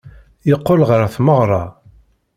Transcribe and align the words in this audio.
Yeqqel 0.49 0.81
ɣer 0.89 1.01
tmeɣra. 1.15 1.63